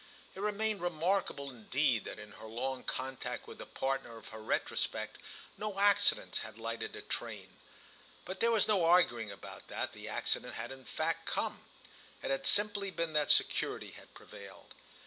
[0.33, 5.19] It remained remarkable indeed that in her long contact with the partner of her retrospect
[5.59, 7.57] no accident had lighted a train;
[8.25, 11.61] but there was no arguing about that; the accident had in fact come:
[12.23, 14.73] it had simply been that security had prevailed.